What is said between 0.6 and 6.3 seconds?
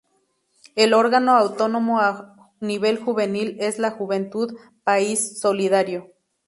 El órgano autónomo a nivel juvenil es la Juventud País Solidario.